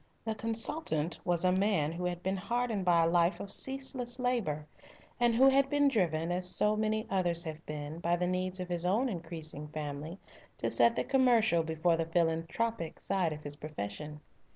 The 0.25 0.33
consultant 0.33 1.19
was 1.23 1.45
a 1.45 1.51
man 1.51 1.91
who 1.91 2.05
had 2.05 2.23
been 2.23 2.37
hardened 2.37 2.83
by 2.85 3.03
a 3.03 3.07
life 3.07 3.39
of 3.39 3.51
ceaseless 3.51 4.17
labour, 4.17 4.65
and 5.19 5.35
who 5.35 5.47
had 5.47 5.69
been 5.69 5.87
driven, 5.89 6.31
as 6.31 6.49
so 6.49 6.75
many 6.75 7.05
others 7.07 7.43
have 7.43 7.63
been, 7.67 7.99
by 7.99 8.15
the 8.15 8.25
needs 8.25 8.59
of 8.59 8.67
his 8.67 8.83
own 8.83 9.09
increasing 9.09 9.67
family 9.67 10.17
to 10.57 10.71
set 10.71 10.95
the 10.95 11.03
commercial 11.03 11.61
before 11.61 11.97
the 11.97 12.07
philanthropic 12.07 12.99
side 12.99 13.31
of 13.31 13.43
his 13.43 13.55
profession. 13.55 14.21